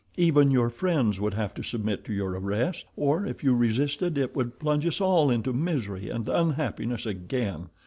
[0.17, 4.35] Even your friends would have to submit to your arrest, or if you resisted it
[4.35, 7.69] would plunge us all into misery and unhappiness again.